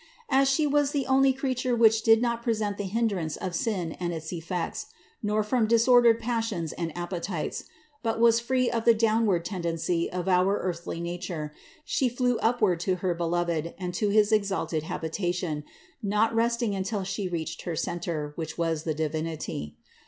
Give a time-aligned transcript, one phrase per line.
[0.29, 4.11] As She was the only Creature which did not present the hindrance of sin and
[4.11, 4.87] its effects,
[5.21, 7.65] nor from disordered passions and appetites,
[8.01, 11.53] but was free of the downward tendency of our earthly nature,
[11.85, 15.63] She flew upward to her Beloved and to his exalted habitation,
[16.01, 19.77] not resting until She reached her Center, which was the Divinity.